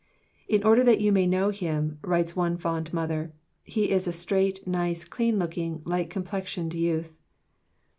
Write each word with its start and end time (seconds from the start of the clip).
"In 0.47 0.63
order 0.63 0.83
that 0.83 0.99
you 0.99 1.11
may 1.11 1.27
know 1.27 1.51
him," 1.51 1.99
writes 2.01 2.35
one 2.35 2.57
fond 2.57 2.91
mother, 2.91 3.33
"he 3.63 3.91
is 3.91 4.07
a 4.07 4.11
straight, 4.11 4.65
nice, 4.65 5.03
clean 5.03 5.37
looking, 5.37 5.83
light 5.85 6.09
complexioned 6.09 6.73
youth." 6.73 7.19